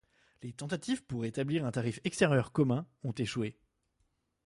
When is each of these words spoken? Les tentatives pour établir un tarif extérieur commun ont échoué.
Les 0.41 0.51
tentatives 0.51 1.03
pour 1.03 1.25
établir 1.25 1.63
un 1.63 1.69
tarif 1.71 1.99
extérieur 2.05 2.51
commun 2.51 2.87
ont 3.03 3.11
échoué. 3.11 3.59